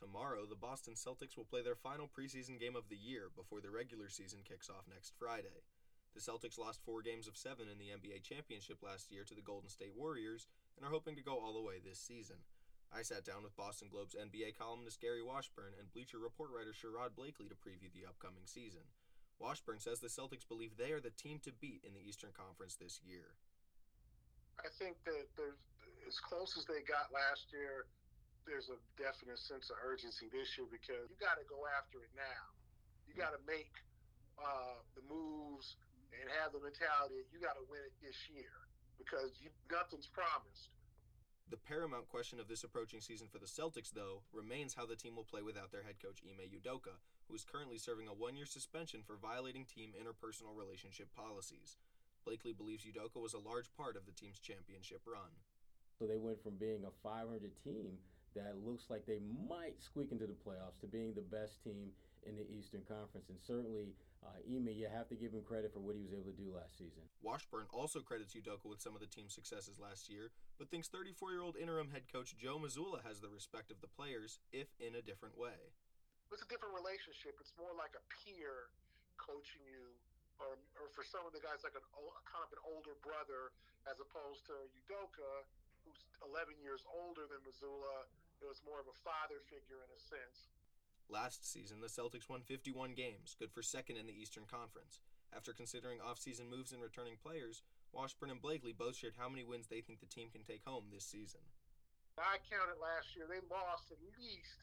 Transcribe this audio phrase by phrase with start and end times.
[0.00, 3.68] Tomorrow, the Boston Celtics will play their final preseason game of the year before the
[3.68, 5.60] regular season kicks off next Friday.
[6.16, 9.44] The Celtics lost four games of seven in the NBA championship last year to the
[9.44, 12.40] Golden State Warriors and are hoping to go all the way this season.
[12.90, 17.14] I sat down with Boston Globe's NBA columnist Gary Washburn and Bleacher Report writer Sherrod
[17.14, 18.88] Blakely to preview the upcoming season.
[19.38, 22.74] Washburn says the Celtics believe they are the team to beat in the Eastern Conference
[22.74, 23.36] this year.
[24.58, 25.60] I think that there's
[26.08, 27.86] as close as they got last year.
[28.48, 32.12] There's a definite sense of urgency this year because you got to go after it
[32.16, 32.44] now.
[33.06, 33.70] You got to make
[34.40, 35.76] uh, the moves
[36.14, 37.24] and have the mentality.
[37.30, 38.52] You got to win it this year
[38.98, 40.74] because you, nothing's promised.
[41.50, 45.16] The paramount question of this approaching season for the Celtics, though, remains how the team
[45.18, 49.02] will play without their head coach Ime Udoka, who is currently serving a one-year suspension
[49.02, 51.74] for violating team interpersonal relationship policies.
[52.24, 55.34] Blakely believes Udoka was a large part of the team's championship run.
[55.98, 57.98] So they went from being a 500 team
[58.34, 61.90] that looks like they might squeak into the playoffs to being the best team
[62.26, 63.28] in the Eastern Conference.
[63.28, 66.28] And certainly, uh, Ime, you have to give him credit for what he was able
[66.28, 67.02] to do last season.
[67.24, 71.32] Washburn also credits Udoka with some of the team's successes last year, but thinks 34
[71.32, 74.94] year old interim head coach Joe Mazzulla has the respect of the players, if in
[74.94, 75.72] a different way.
[76.30, 77.40] It's a different relationship.
[77.42, 78.70] It's more like a peer
[79.18, 79.90] coaching you,
[80.38, 81.84] or, or for some of the guys, like an
[82.28, 83.50] kind of an older brother,
[83.88, 84.54] as opposed to
[84.86, 85.48] Udoka,
[85.84, 88.08] who's 11 years older than Mazzulla.
[88.40, 90.48] It was more of a father figure in a sense.
[91.10, 95.02] Last season, the Celtics won 51 games, good for second in the Eastern Conference.
[95.34, 99.66] After considering offseason moves and returning players, Washburn and Blakely both shared how many wins
[99.66, 101.42] they think the team can take home this season.
[102.18, 104.62] I counted last year, they lost at least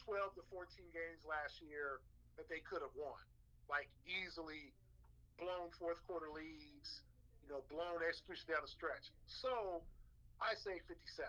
[0.00, 2.00] 12 to 14 games last year
[2.40, 3.20] that they could have won.
[3.68, 4.72] Like easily
[5.36, 7.04] blown fourth quarter leads,
[7.44, 9.12] you know, blown execution down the stretch.
[9.26, 9.84] So
[10.42, 11.28] I say 57.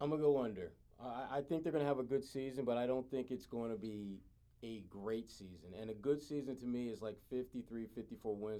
[0.00, 0.72] I'm to go under.
[1.02, 3.70] I, I think they're to have a good season, but I don't think it's going
[3.70, 4.20] to be
[4.62, 5.70] a great season.
[5.80, 8.52] And a good season to me is like 53, 54 wins